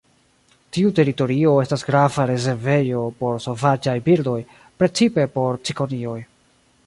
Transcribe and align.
Tiu 0.77 0.91
teritorio 0.99 1.51
estas 1.63 1.83
grava 1.89 2.25
rezervejo 2.31 3.03
por 3.19 3.37
sovaĝaj 3.45 3.95
birdoj, 4.09 4.37
precipe 4.83 5.27
por 5.37 5.63
cikonioj. 5.71 6.19